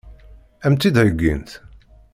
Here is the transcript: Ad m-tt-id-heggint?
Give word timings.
Ad 0.65 0.69
m-tt-id-heggint? 0.71 1.51